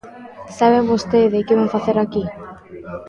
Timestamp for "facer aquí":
1.75-2.23